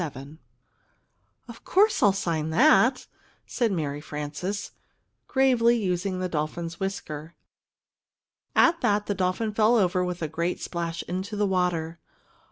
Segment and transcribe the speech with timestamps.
[0.01, 3.05] |++ "Of course, I'll sign that!"
[3.45, 4.71] said Mary Frances,
[5.27, 7.35] gravely using the dolphin's whisker.
[8.55, 11.99] At that, the dolphin fell over with a great splash into the water.